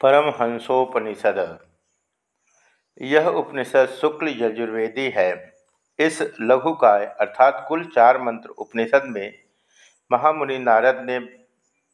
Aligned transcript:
परमहंसोपनिषद 0.00 1.38
यह 3.00 3.26
उपनिषद 3.28 3.88
शुक्ल 4.00 4.34
यजुर्वेदी 4.38 5.08
है। 5.08 5.30
इस 5.98 6.20
लघुकाय 6.40 7.04
अर्थात 7.20 7.64
कुल 7.68 7.84
चार 7.84 8.20
मंत्र 8.22 8.48
उपनिषद 8.48 9.04
में 9.06 9.32
महामुनि 10.10 10.58
नारद 10.58 11.00
ने 11.06 11.18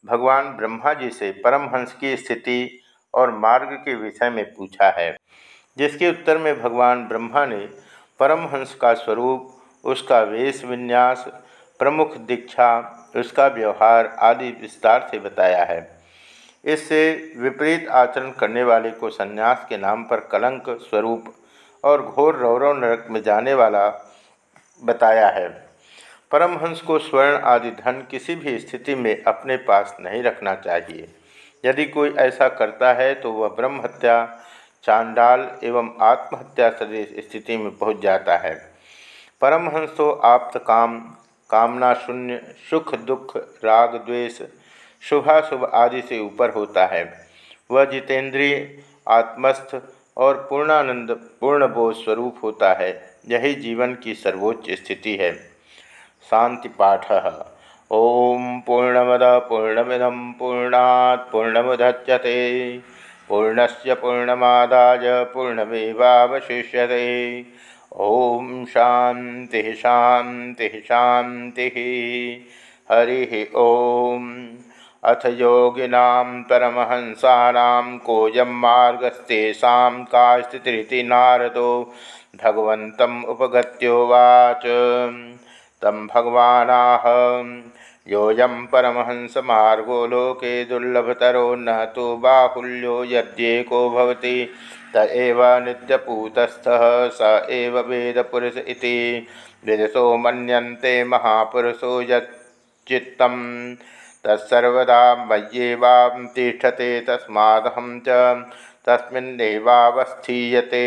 भगवान 0.05 0.51
ब्रह्मा 0.57 0.93
जी 0.93 1.09
से 1.09 1.31
परमहंस 1.45 1.93
की 1.93 2.15
स्थिति 2.17 2.79
और 3.13 3.31
मार्ग 3.31 3.73
के 3.75 3.95
विषय 3.95 4.29
में 4.29 4.45
पूछा 4.53 4.89
है, 4.89 5.15
जिसके 5.77 6.09
उत्तर 6.09 6.37
में 6.37 6.61
भगवान 6.61 7.07
ब्रह्मा 7.07 7.45
ने 7.45 7.65
परमहंस 8.19 8.75
का 8.75 8.93
स्वरूप, 8.93 9.51
उसका 9.83 10.21
वेश 10.21 10.63
विन्यास, 10.65 11.25
प्रमुख 11.79 12.17
दीक्षा, 12.17 12.69
उसका 13.15 13.47
व्यवहार 13.47 14.15
आदि 14.19 14.51
विस्तार 14.51 15.07
से 15.11 15.19
बताया 15.19 15.63
है। 15.63 15.94
इससे 16.65 17.33
विपरीत 17.37 17.87
आचरण 17.89 18.31
करने 18.31 18.63
वाले 18.63 18.91
को 18.91 19.09
संन्यास 19.09 19.65
के 19.69 19.77
नाम 19.77 20.03
पर 20.03 20.19
कलंक 20.31 20.69
स्वरूप 20.81 21.33
और 21.83 22.01
घोर 22.01 22.35
रौरव 22.35 22.77
नरक 22.77 23.07
में 23.09 23.21
जाने 23.23 23.53
वाला 23.53 23.87
बताया 24.81 25.27
है। 25.29 25.47
परमहंस 26.31 26.81
को 26.81 26.97
स्वर्ण 26.99 27.37
आदि 27.45 27.71
धन 27.73 28.05
किसी 28.11 28.35
भी 28.35 28.57
स्थिति 28.59 28.95
में 28.95 29.23
अपने 29.23 29.57
पास 29.57 29.95
नहीं 30.01 30.23
रखना 30.23 30.55
चाहिए। 30.55 31.07
यदि 31.63 31.85
कोई 31.85 32.13
ऐसा 32.19 32.47
करता 32.49 32.93
है 32.93 33.13
तो 33.15 33.31
वह 33.31 33.47
ब्रह्म 33.47 33.81
हत्या 33.81 34.25
चांडाल 34.83 35.47
एवं 35.63 35.89
आत्महत्या 36.01 36.69
सदृश 36.69 37.13
स्थिति 37.25 37.57
में 37.57 37.69
पहुँच 37.77 38.01
जाता 38.01 38.37
है। 38.37 38.55
परमहंस 39.41 39.95
तो 39.97 40.09
आप्त 40.11 40.57
काम, 40.67 40.99
कामना 41.49 41.93
शून्य, 41.93 42.41
सुख, 42.69 42.95
दुख, 42.95 43.35
राग, 43.63 43.95
द्वेष 43.95 44.41
शुभाशुभ 45.09 45.71
आदि 45.73 46.01
से 46.01 46.19
ऊपर 46.19 46.49
होता 46.49 46.85
है। 46.85 47.13
वह 47.71 47.85
जितेंद्रिय, 47.85 48.79
आत्मस्थ 49.09 49.81
और 50.17 50.47
पूर्णानंद, 50.49 51.11
पूर्णबोध 51.11 51.95
स्वरूप 51.95 52.35
होता 52.43 52.73
है। 52.73 53.15
यही 53.27 53.55
जीवन 53.55 53.95
की 53.95 54.13
सर्वोच्च 54.13 54.71
स्थिति 54.71 55.15
है। 55.15 55.39
शांति 56.31 56.69
पाठ, 56.69 57.11
ओम 57.91 58.59
पूर्णमद 58.59 59.19
पूर्णमिदम 59.23 60.31
पूर्णात् 60.31 61.31
पूर्णमुदच्यते। 61.31 62.79
पूर्णस्य 63.29 63.93
पूर्णमादाय 63.93 64.99
पूर्णमेवावशिष्यते। 65.03 67.45
ओम 67.91 68.65
शांति 68.65 69.73
शांति 69.73 70.69
शांति 70.69 72.47
हरि 72.91 73.51
ओम। 73.55 74.47
अथ 75.05 75.25
योगिना 75.25 76.23
परमहंसानां 76.23 77.97
कोऽयं 77.97 78.53
मार्गस्तेषां 78.61 80.03
का 80.03 80.41
स्थितिरिति 80.41 81.03
नारदो 81.03 81.93
भगवन्तम् 82.43 83.25
उपगत्योवाच 83.25 84.63
तं 85.81 86.07
भगवानाह 86.07 87.03
योऽयं 88.11 88.65
परमहंसमार्गो 88.65 90.07
लोके 90.07 90.65
दुर्लभतरो 90.65 91.55
न 91.55 91.85
तो 91.95 92.17
बाहुल्यो 92.17 93.03
यद्येको 93.03 93.89
भवति, 93.89 94.49
त 94.95 94.97
एव 94.97 95.43
नित्यपूतस्थः, 95.65 97.09
स 97.09 97.47
एव 97.49 97.79
तत्सर्वदा 104.25 105.15
मय्येवां 105.15 106.25
तिष्ठते 106.25 107.01
तस्मादहं 107.01 107.99
च। 107.99 108.07
तस्मिन्नेवावस्थीयते 108.87 110.85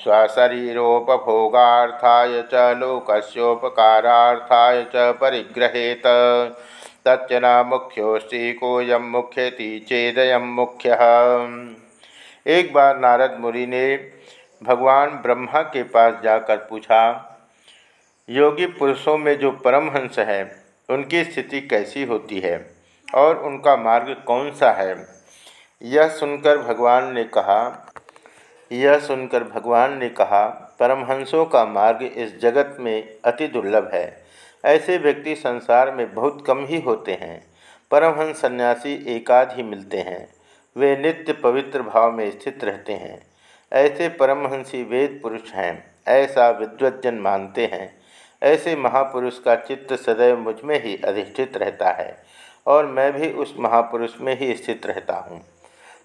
स्वशरीरोपभोगार्थाय 0.03 2.41
च 2.41 2.53
लोकस्योपकारार्थाय 2.53 4.83
च 4.83 4.95
परिग्रहेत। 4.95 6.01
तच्चना 7.05 7.61
मुख्योस्ति 7.63 8.53
कोयम 8.53 9.03
मुख्यति 9.03 9.85
चेदयम 9.89 10.41
मुख्य। 10.41 10.97
एक 12.47 12.73
बार 12.73 12.99
नारद 12.99 13.37
मुनि 13.39 13.65
ने 13.65 13.95
भगवान 14.63 15.09
ब्रह्मा 15.09 15.61
के 15.61 15.83
पास 15.83 16.21
जाकर 16.23 16.57
पूछा, 16.57 17.01
योगी 18.29 18.65
पुरुषों 18.65 19.17
में 19.17 19.37
जो 19.39 19.51
परमहंस 19.51 20.19
है, 20.19 20.43
उनकी 20.89 21.23
स्थिति 21.23 21.61
कैसी 21.61 22.03
होती 22.03 22.39
है 22.39 22.75
और 23.15 23.37
उनका 23.37 23.75
मार्ग 23.75 24.15
कौन 24.27 24.51
सा 24.51 24.71
है? 24.71 24.95
यह 25.81 26.07
सुनकर 26.07 26.57
भगवान 26.57 27.13
ने 27.13 27.23
कहा, 27.23 27.87
यह 28.71 28.99
सुनकर 28.99 29.43
भगवान 29.43 29.97
ने 29.97 30.09
कहा, 30.09 30.47
परमहंसों 30.79 31.45
का 31.45 31.65
मार्ग 31.65 32.03
इस 32.03 32.39
जगत 32.39 32.77
में 32.79 33.17
अति 33.25 33.47
दुर्लभ 33.47 33.89
है। 33.93 34.20
ऐसे 34.65 34.97
व्यक्ति 34.97 35.35
संसार 35.35 35.91
में 35.91 36.13
बहुत 36.13 36.43
कम 36.47 36.65
ही 36.65 36.81
होते 36.81 37.13
हैं। 37.13 37.43
परमहंस 37.91 38.41
सन्यासी 38.41 39.15
एकाध 39.15 39.51
ही 39.51 39.63
मिलते 39.63 39.97
हैं। 39.97 40.29
वे 40.77 40.97
नित्य 40.97 41.33
पवित्र 41.33 41.81
भाव 41.81 42.11
में 42.11 42.31
स्थित 42.31 42.63
रहते 42.63 42.93
हैं। 42.93 43.21
ऐसे 43.73 44.09
परमहंसी 44.09 44.83
वेद 44.83 45.19
पुरुष 45.23 45.51
हैं। 45.51 45.95
ऐसा 46.07 46.49
विद्वजन 46.49 47.15
मानते 47.15 47.65
हैं। 47.65 48.01
ऐसे 48.43 48.75
महापुरुष 48.75 49.39
का 49.39 49.55
चित्त 49.55 49.93
सदैव 49.93 50.39
मुझमें 50.39 50.83
ही 50.83 50.97
अधिष्ठित 50.97 51.57
रहता 51.57 51.89
है 51.89 52.23
और 52.67 52.85
मैं 52.85 53.13
भी 53.13 53.31
उस 53.31 53.55
महापुरुष 53.59 54.11
में 54.21 54.39
ही 54.39 54.55
स्थित 54.55 54.85
रहता 54.85 55.15
हूँ। 55.15 55.41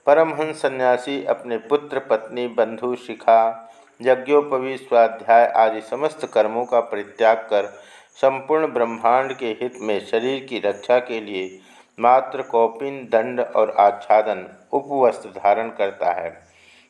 परमहंस 0.06 0.56
सन्यासी 0.56 1.24
अपने 1.24 1.58
पुत्र, 1.58 1.98
पत्नी, 1.98 2.46
बंधु, 2.46 2.96
शिखा 2.96 3.72
यज्ञोपवी 4.02 4.76
स्वाध्याय 4.76 5.46
आदि 5.46 5.80
समस्त 5.80 6.30
कर्मों 6.34 6.64
का 6.64 6.80
परित्याग 6.80 7.36
कर 7.36 7.80
संपूर्ण 8.16 8.66
ब्रह्मांड 8.66 9.32
के 9.32 9.46
हित 9.46 9.74
में 9.80 10.06
शरीर 10.06 10.44
की 10.44 10.58
रक्षा 10.58 10.98
के 10.98 11.20
लिए 11.20 11.60
मात्र 12.00 12.42
कौपिन, 12.42 13.08
दंड 13.12 13.40
और 13.40 13.70
आच्छादन 13.70 14.46
उपवस्त्र 14.72 15.28
धारण 15.28 15.68
करता 15.68 16.12
है। 16.12 16.42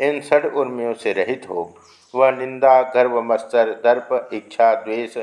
इन 0.00 0.20
षड 0.20 0.52
उर्मियों 0.54 0.94
से 0.94 1.12
रहित 1.12 1.46
हो। 1.48 1.74
वह 2.14 2.30
निंदा, 2.30 2.82
गर्व, 2.82 3.22
मत्सर, 3.22 3.70
दर्प, 3.84 4.30
इच्छा, 4.32 4.74
द्वेष, 4.74 5.18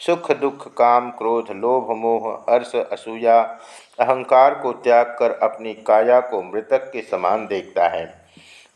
सुख, 0.00 0.32
दुख, 0.32 0.74
काम, 0.74 1.10
क्रोध, 1.10 1.50
लोभ, 1.50 1.90
मोह, 1.90 2.52
हर्ष, 2.52 2.76
असूया, 2.76 3.40
अहंकार 4.00 4.54
को 4.54 4.72
त्याग 4.72 5.16
कर 5.18 5.30
अपनी 5.32 5.74
काया 5.74 6.20
को 6.20 6.42
मृतक 6.42 6.90
के 6.90 7.02
समान 7.02 7.46
देखता 7.46 7.88
है। 7.88 8.24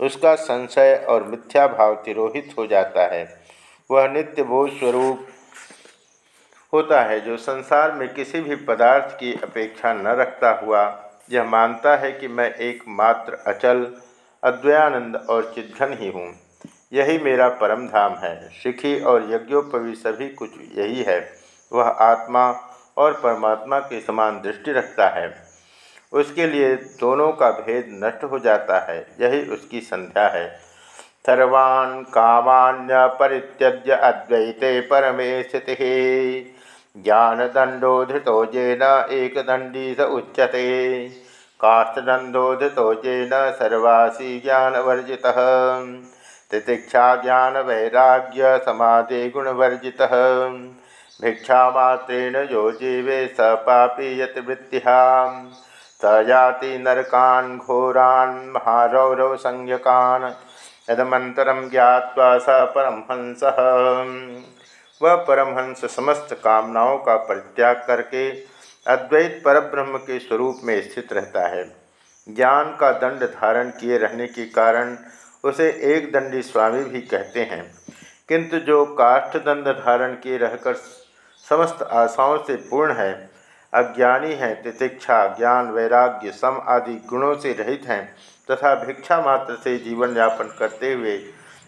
उसका 0.01 0.35
संशय 0.35 1.07
और 1.09 1.25
मिथ्या 1.25 1.67
भाव 1.67 1.95
तिरोहित 1.95 2.55
हो 2.59 2.67
जाता 2.67 3.07
है। 3.07 3.41
वह 3.91 4.09
नित्य 4.09 4.43
बोध 4.43 4.71
स्वरूप 4.71 5.27
होता 6.73 7.03
है 7.03 7.21
जो 7.21 7.37
संसार 7.37 7.93
में 7.93 8.15
किसी 8.15 8.41
भी 8.41 8.57
पदार्थ 8.57 9.21
की 9.21 9.41
अपेक्षा 9.43 9.93
न 9.93 10.07
रखता 10.07 10.51
हुआ, 10.51 11.11
यह 11.31 11.45
मानता 11.45 11.97
है 11.97 12.13
कि 12.13 12.29
मैं 12.29 12.55
एकमात्र 12.55 13.35
अचल, 13.47 13.97
अद्वयानंद 14.45 15.27
और 15.31 15.53
चिद्घन 15.55 15.97
ही 16.01 16.11
हूँ। 16.11 16.35
यही 16.93 17.19
मेरा 17.19 17.49
परम 17.49 17.89
धाम 17.89 18.15
है। 18.15 18.51
शिखी 18.63 19.01
और 19.01 19.23
यज्ञोपवी 19.31 19.95
सभी 19.95 20.29
कुछ 20.29 20.51
यही 20.75 21.03
है। 21.03 21.33
वह 21.73 21.85
आत्मा 21.85 22.61
और 22.97 23.13
परमात्मा 23.13 23.79
के 23.79 24.01
समान 24.01 24.41
दृष्टि 24.41 24.73
रखता 24.73 25.09
है। 25.09 25.37
उसके 26.13 26.47
लिए 26.47 26.77
दोनों 26.77 27.33
का 27.33 27.51
भेद 27.51 28.01
नष्ट 28.05 28.25
हो 28.25 28.39
जाता 28.39 28.79
है। 28.79 29.07
यही 29.21 29.47
उसकी 29.47 29.81
संध्या 29.81 30.29
है। 30.29 30.61
सर्वान् 31.27 32.05
कामान्य 32.05 32.89
परित्यज्य 32.93 33.93
अद्वैते 33.93 34.81
परमे 34.81 35.43
स्थिति। 35.43 36.55
ज्ञानदंडो 37.05 38.05
धृतो 38.05 38.45
जेन 38.45 38.83
एकदंडी 39.11 39.95
स 39.95 40.01
उच्यते। 40.01 41.09
काष्ठदंडो 41.61 42.57
धृतो 42.57 42.95
जेन 42.95 43.31
सर्वासी 43.33 44.41
ज्ञानवर्जितः। 44.41 45.39
तितिक्षा 46.51 47.17
ज्ञान 47.17 47.57
वैराग्य 47.57 48.59
समाधि 48.59 49.31
गुणवर्जितः। 49.31 50.15
भिक्षामात्रेण 51.23 52.37
यो 52.37 52.71
जीवे 52.71 53.27
स 53.27 53.37
पापी 53.41 54.21
यतिवृत्तिहां 54.21 55.47
सजाति 56.03 56.79
नरकान् 56.79 57.59
घोरान् 57.59 58.51
महारौरव 58.51 59.37
संज्ञकान्। 59.37 60.31
यदमंतरम 60.91 61.69
ज्ञावा 61.69 62.39
स 62.39 62.47
परमहंस। 62.49 63.41
वह 65.03 65.15
परमहंस 65.15 65.85
समस्त 65.85 66.41
कामनाओं 66.45 66.99
का 66.99 67.17
परित्याग 67.17 67.85
करके 67.87 68.31
अद्वैत 68.87 69.43
परब्रह्म 69.45 69.99
के 69.99 70.19
स्वरूप 70.19 70.61
में 70.65 70.91
स्थित 70.91 71.13
रहता 71.13 71.49
है। 71.49 71.77
ज्ञान 72.29 72.77
का 72.77 72.93
दंड 72.93 73.25
धारण 73.25 73.71
किए 73.71 73.99
रहने 73.99 74.27
के 74.27 74.45
कारण 74.45 74.97
उसे 75.45 75.69
एक 75.71 76.13
दंडी 76.13 76.43
स्वामी 76.43 76.85
भी 76.85 77.01
कहते 77.01 77.43
हैं। 77.43 77.75
किंतु 78.29 78.59
जो 78.59 78.85
काष्ठ 78.85 79.37
दंड 79.37 79.69
धारण 79.69 80.15
किए 80.15 80.39
रहकर 80.39 80.75
समस्त 81.51 81.83
आशाओं 81.83 82.39
से 82.39 82.57
पूर्ण 82.57 82.93
है, 82.93 83.31
अज्ञानी 83.75 84.33
हैं, 84.33 84.63
तितिक्षा, 84.63 85.27
ज्ञान, 85.27 85.71
वैराग्य, 85.71 86.31
सम 86.31 86.63
आदि 86.69 86.95
गुणों 86.95 87.35
से 87.37 87.53
रहित 87.53 87.83
हैं, 87.87 88.17
तथा 88.51 88.75
भिक्षा 88.75 89.21
मात्र 89.21 89.55
से 89.65 89.79
जीवन 89.79 90.17
यापन 90.17 90.57
करते 90.59 90.93
हुए 90.93 91.17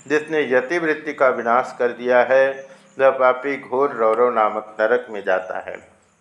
जिसने 0.07 0.53
यतिवृत्ति 0.53 1.13
का 1.13 1.29
विनाश 1.29 1.77
कर 1.79 1.89
दिया 1.89 2.23
है 2.23 2.70
वह 2.99 3.11
पापी 3.11 3.57
घोर 3.61 3.91
रौरव 3.91 4.31
नामक 4.31 4.77
नरक 4.81 5.07
में 5.11 5.23
जाता 5.25 5.59
है, 5.59 5.77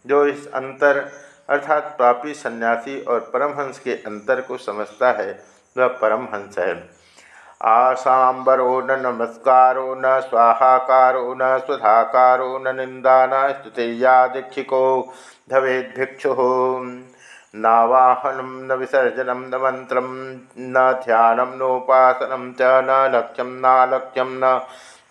जो 0.05 0.25
इस 0.25 0.51
अंतर 0.53 0.99
अर्थात 1.49 1.95
पापी 1.99 2.33
सन्यासी 2.33 3.01
और 3.01 3.19
परमहंस 3.33 3.79
के 3.79 3.93
अंतर 4.05 4.41
को 4.41 4.57
समझता 4.57 5.11
है, 5.11 5.31
वह 5.77 5.87
परमहंस 6.01 6.59
है। 6.59 6.89
आसाबरो 7.61 8.79
न 8.81 8.99
नमस्कारो 8.99 9.95
न 9.97 10.19
स्वाहाकारो 10.19 11.33
न 11.33 11.57
सुधाकारो 11.59 12.57
न 12.59 12.75
निंदा 12.75 13.25
न 13.25 13.53
स्तुतिया 13.53 14.27
दीक्षिको 14.27 14.81
भिक्षु। 15.53 16.35
नावाहनं 17.55 18.67
न 18.67 18.71
विसर्जनं 18.71 19.39
न 19.49 19.55
मंत्र 19.55 20.01
न 20.59 21.01
ध्यानं 21.05 21.57
नोपासनं 21.57 22.51
च 22.53 22.61
न 22.61 23.11
लक्ष्यं 23.15 23.49
नालक्ष्यं 23.59 24.27
न 24.29 24.59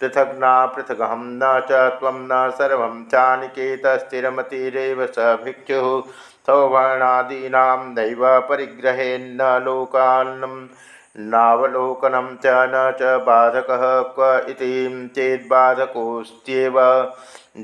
पृथक् 0.01 0.35
न 0.35 0.73
पृथगहं 0.77 1.21
न 1.21 1.61
चम 1.71 2.29
न 2.33 2.51
सर्व 2.51 2.59
सर्वं 2.59 3.05
चानिकेतस्थिरमतिरेव 3.05 5.07
स 5.07 5.39
भिक्षु 5.45 6.03
सौवर्णादीना 6.47 7.65
नैव 7.77 8.41
परिग्रहेन्न 8.41 9.63
लोकान्नं, 9.65 10.67
नावलोकनं 11.31 12.37
च 12.37 12.47
न 12.47 12.93
च 13.01 13.21
बाधकः 13.27 13.85
क्व 14.19 14.51
इति 14.51 14.89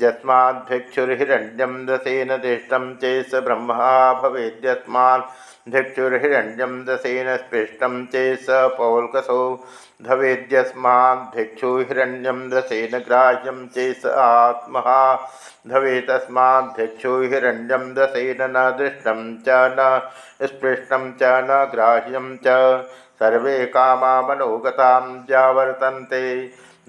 यस्माद्भिक्षुर्हिरण्यम 0.02 1.74
दसेन 1.86 2.36
दृष्टम 2.36 2.84
चेस 3.00 3.34
ब्रह्मा 3.44 4.12
भवेद्यस्मात् 4.22 5.26
भिक्षुर्हिरण्यम 5.70 6.72
दसेन 6.84 7.36
स्पृष्टम 7.36 8.04
चेस 8.12 8.46
पौलकसो 8.78 9.38
भवेद्यस्माद्भिक्षुहिरण्यम 10.08 12.40
दसेन 12.50 12.98
ग्राह्यम 12.98 13.66
चेस 13.74 14.06
आत्महा 14.06 15.14
भवे 15.68 16.00
तस्माद्भिक्षुहिरण्यम 16.08 17.84
दसेन 17.94 18.40
न 18.56 18.58
दृष्टम 18.78 19.18
च 19.48 19.50
न 19.78 19.80
स्पृष्टम 20.46 21.02
च 21.22 21.24
न 21.48 21.50
ग्राह्यम 21.72 22.26
च। 22.46 22.48
सर्वे 23.18 23.56
कामा 23.66 24.20
मनोगता 24.22 24.90
जावर्तन्ते 25.28 26.24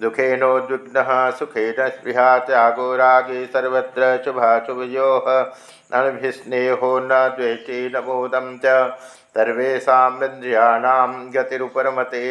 दुखेनोद्विग्न 0.01 1.03
सुखेन 1.39 1.77
स्पृहा 1.89 2.27
त्यागो 2.47 2.87
रागे 2.97 3.45
सर्वत्र 3.53 4.09
शुभाशुभयो 4.25 5.09
अनभिस्नेहो 5.27 6.91
न 7.01 7.19
द्वेषे 7.37 7.79
न 7.95 8.03
मोदम 8.07 8.47
च 8.65 8.73
सर्वेशाद्रियाणां 9.37 11.11
गतिरुपरमते 11.35 12.23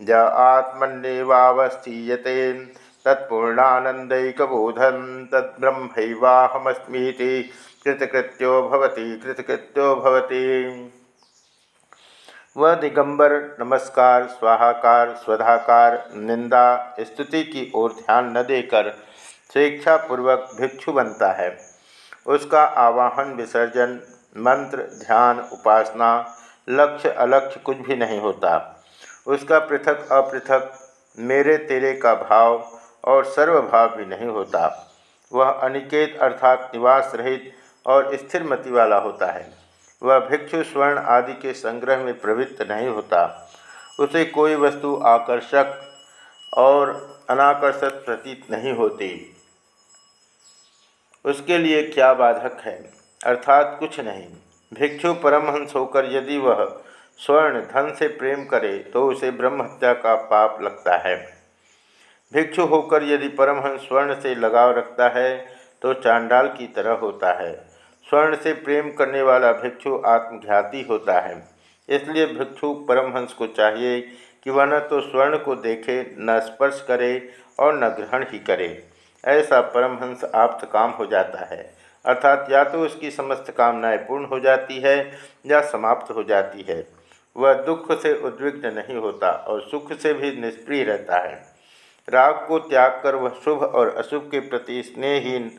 ज 0.00 0.10
आत्मन्यवावस्थीयते 0.44 2.36
तत्पूर्णानंदकबोधम 3.06 4.98
तद्ब्रह्मैवाहमस्मीति 5.32 7.30
कृतकृत्यो 7.84 8.52
भवति 8.68 9.06
कृतकृत्यो 9.24 9.86
भवति 10.04 10.42
वह 12.56 12.74
दिगंबर, 12.74 13.56
नमस्कार, 13.60 14.26
स्वाहाकार, 14.26 15.14
स्वधाकार, 15.14 16.10
निंदा, 16.14 16.94
स्तुति 17.00 17.42
की 17.44 17.72
ओर 17.74 17.92
ध्यान 17.92 18.38
न 18.38 18.42
देकर 18.42 18.90
स्वेच्छापूर्वक 19.52 20.50
भिक्षु 20.60 20.92
बनता 20.92 21.32
है। 21.32 21.58
उसका 22.26 22.62
आवाहन, 22.62 23.32
विसर्जन, 23.32 24.00
मंत्र, 24.36 24.82
ध्यान, 24.82 25.40
उपासना, 25.52 26.36
लक्ष्य 26.68 27.08
अलक्ष्य 27.08 27.60
कुछ 27.60 27.76
भी 27.76 27.96
नहीं 27.96 28.20
होता। 28.20 28.82
उसका 29.26 29.58
पृथक, 29.58 30.12
अपृथक, 30.12 30.78
मेरे 31.18 31.56
तेरे 31.56 31.92
का 31.92 32.14
भाव 32.14 32.78
और 33.04 33.24
सर्वभाव 33.24 33.96
भी 33.96 34.06
नहीं 34.06 34.28
होता। 34.28 34.92
वह 35.32 35.50
अनिकेत 35.50 36.18
अर्थात 36.20 36.70
निवास 36.74 37.12
रहित 37.14 37.52
और 37.86 38.16
स्थिर 38.16 38.44
मति 38.44 38.70
वाला 38.70 38.96
होता 38.96 39.26
है। 39.26 39.61
वह 40.02 40.18
भिक्षु 40.18 40.62
स्वर्ण 40.62 40.98
आदि 40.98 41.32
के 41.32 41.52
संग्रह 41.52 41.96
में 41.96 42.18
प्रवृत्त 42.20 42.62
नहीं 42.70 42.88
होता। 42.88 43.48
उसे 44.00 44.24
कोई 44.24 44.54
वस्तु 44.54 44.94
आकर्षक 45.06 45.80
और 46.58 46.90
अनाकर्षक 47.30 48.04
प्रतीत 48.04 48.50
नहीं 48.50 48.72
होती। 48.72 49.10
उसके 51.24 51.58
लिए 51.58 51.82
क्या 51.82 52.12
बाधक 52.14 52.60
है? 52.60 52.92
अर्थात 53.20 53.76
कुछ 53.80 54.00
नहीं। 54.00 54.26
भिक्षु 54.72 55.12
परमहंस 55.14 55.74
होकर 55.74 56.12
यदि 56.12 56.38
वह 56.38 56.64
स्वर्ण 57.18 57.60
धन 57.60 57.94
से 57.98 58.08
प्रेम 58.08 58.44
करे 58.44 58.78
तो 58.92 59.06
उसे 59.08 59.30
ब्रह्म 59.30 59.62
हत्या 59.62 59.92
का 59.94 60.14
पाप 60.14 60.62
लगता 60.62 60.96
है। 60.98 61.16
भिक्षु 62.32 62.62
होकर 62.62 63.02
यदि 63.02 63.28
परमहंस 63.28 63.80
स्वर्ण 63.80 64.20
से 64.20 64.34
लगाव 64.34 64.70
रखता 64.70 65.08
है 65.08 65.36
तो 65.82 65.92
चांडाल 65.94 66.48
की 66.48 66.66
तरह 66.66 66.92
होता 66.92 67.32
है। 67.32 67.71
स्वर्ण 68.08 68.36
से 68.36 68.52
प्रेम 68.52 68.90
करने 68.90 69.22
वाला 69.22 69.52
भिक्षु 69.52 70.02
आत्मघाती 70.06 70.82
होता 70.82 71.20
है। 71.20 71.42
इसलिए 71.88 72.26
भिक्षु 72.26 72.72
परमहंस 72.88 73.32
को 73.32 73.46
चाहिए 73.46 74.00
कि 74.44 74.50
वह 74.50 74.64
न 74.64 74.78
तो 74.78 75.00
स्वर्ण 75.00 75.38
को 75.38 75.54
देखे, 75.54 76.16
न 76.18 76.40
स्पर्श 76.40 76.84
करे 76.88 77.28
और 77.58 77.74
न 77.74 77.88
ग्रहण 77.88 78.24
ही 78.28 78.38
करे। 78.38 78.86
ऐसा 79.24 79.60
परमहंस 79.60 80.24
आप्त 80.34 80.68
काम 80.72 80.90
हो 80.90 81.06
जाता 81.06 81.44
है। 81.44 81.74
अर्थात 82.04 82.48
या 82.50 82.64
तो 82.64 82.80
उसकी 82.80 83.10
समस्त 83.10 83.50
कामनाएँ 83.50 83.98
पूर्ण 83.98 84.24
हो 84.24 84.40
जाती 84.40 84.80
है 84.80 85.12
या 85.46 85.60
समाप्त 85.60 86.10
हो 86.10 86.22
जाती 86.22 86.62
है। 86.68 86.86
वह 87.36 87.54
दुख 87.54 87.92
से 88.00 88.14
उद्विग्न 88.20 88.72
नहीं 88.72 88.96
होता 88.96 89.30
और 89.30 89.60
सुख 89.60 89.92
से 89.92 90.12
भी 90.14 90.30
निष्प्रिय 90.36 90.82
रहता 90.84 91.18
है। 91.18 91.34
राग 92.08 92.44
को 92.48 92.58
त्याग 92.58 93.00
कर 93.02 93.14
वह 93.14 93.30
शुभ 93.44 93.62
और 93.62 93.94
अशुभ 93.96 94.28
के 94.30 94.40
प्रति 94.40 94.82
स्नेहहीन 94.82 95.50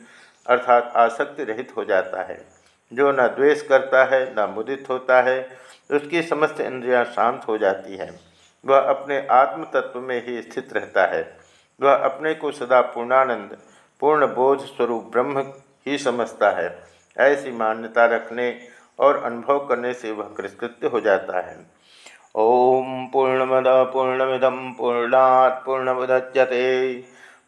अर्थात 0.48 0.94
आसक्ति 0.96 1.44
रहित 1.44 1.74
हो 1.78 1.86
जाता 1.86 2.24
है। 2.24 2.46
जो 2.94 3.12
न 3.12 3.16
द्वेष 3.16 3.62
करता 3.62 4.04
है, 4.04 4.36
न 4.38 4.50
मुदित 4.50 4.86
होता 4.90 5.22
है, 5.22 5.50
उसकी 5.92 6.22
समस्त 6.22 6.60
इंद्रियाँ 6.60 7.06
शांत 7.06 7.46
हो 7.48 7.58
जाती 7.58 7.98
हैं। 7.98 8.20
वह 8.66 8.80
अपने 8.80 9.28
आत्म 9.32 9.64
तत्व 9.64 10.00
में 10.00 10.26
ही 10.26 10.42
स्थित 10.42 10.74
रहता 10.74 11.06
है। 11.06 11.38
वह 11.82 11.94
अपने 11.94 12.34
को 12.34 12.52
सदा 12.52 12.82
पूर्णानंद, 12.82 13.58
पूर्ण 14.00 14.28
बोध 14.28 14.60
स्वरूप 14.60 15.04
ब्रह्म 15.04 15.40
ही 15.88 15.98
समझता 15.98 16.50
है। 16.50 16.84
ऐसी 17.18 17.52
मान्यता 17.52 18.06
रखने 18.06 18.60
और 19.00 19.24
अनुभव 19.24 19.68
करने 19.68 19.94
से 19.94 20.12
वह 20.12 20.24
कृतकृत्य 20.38 20.88
हो 20.88 21.00
जाता 21.00 21.42
है। 21.42 21.66
ओम 22.36 23.08
पूर्णमद 23.08 23.64
पूर्णमिदम 23.68 24.74
पूर्णात् 24.74 25.66
पूर्णमुदच्यते। 25.66 26.94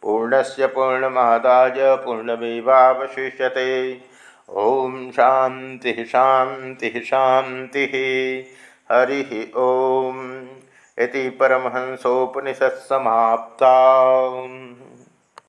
पूर्णस्य 0.05 0.67
पूर्णमादाय 0.67 1.73
पूर्णमेवावशिष्यते। 1.77 4.01
ओम 4.49 5.11
शांति 5.11 6.05
शांति 6.05 6.89
शांति 6.89 8.45
हरि 8.91 9.51
ओम। 9.55 10.47
इति 10.99 11.29
परमहंसोपनिषत्समाप्ता 11.29 13.95